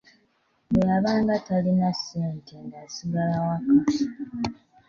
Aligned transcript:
Bwe 0.73 0.83
yabanga 0.91 1.33
talina 1.47 1.89
ssente 1.97 2.53
ng'asigala 2.65 3.35
waka. 3.45 3.73